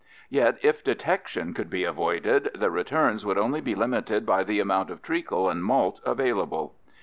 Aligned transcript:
Yet 0.31 0.57
if 0.63 0.83
detection 0.83 1.53
could 1.53 1.69
be 1.69 1.83
avoided, 1.83 2.49
the 2.55 2.71
returns 2.71 3.23
would 3.23 3.37
only 3.37 3.61
be 3.61 3.75
limited 3.75 4.25
by 4.25 4.43
the 4.43 4.59
amount 4.59 4.89
of 4.89 5.03
treacle 5.03 5.47
and 5.47 5.63
malt 5.63 6.01
available. 6.03 6.73